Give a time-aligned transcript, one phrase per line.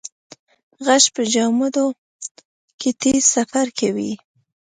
[0.85, 1.85] غږ په جامدو
[2.79, 4.11] کې تېز سفر کوي.